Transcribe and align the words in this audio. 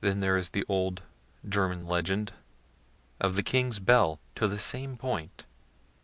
Then 0.00 0.20
there 0.20 0.36
is 0.38 0.50
the 0.50 0.64
old 0.68 1.02
German 1.48 1.86
legend 1.86 2.32
of 3.18 3.34
the 3.34 3.42
king's 3.42 3.80
bell, 3.80 4.20
to 4.36 4.46
the 4.46 4.60
same 4.60 4.96
point. 4.96 5.44